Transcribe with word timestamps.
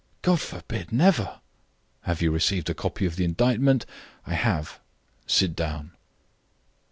"God 0.23 0.39
forbid, 0.41 0.91
never." 0.91 1.41
"Have 2.05 2.23
you 2.23 2.31
received 2.31 2.67
a 2.71 2.73
copy 2.73 3.05
of 3.05 3.17
the 3.17 3.23
indictment?" 3.23 3.85
"I 4.25 4.33
have." 4.33 4.79
"Sit 5.27 5.55
down." 5.55 5.91